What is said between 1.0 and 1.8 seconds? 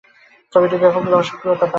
দর্শকপ্রিয়তা পায়।